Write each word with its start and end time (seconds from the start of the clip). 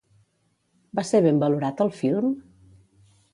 Va 0.99 1.03
ser 1.09 1.21
ben 1.27 1.41
valorat 1.43 1.85
el 1.87 1.93
film? 1.99 2.33